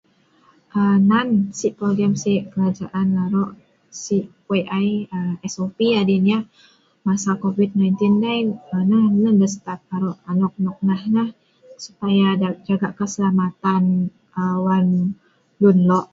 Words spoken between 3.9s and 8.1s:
sik we’ik ai um, SOP adin yeh. Masa covid-19